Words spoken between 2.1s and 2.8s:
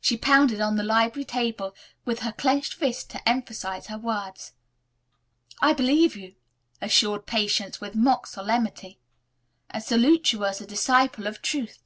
her clenched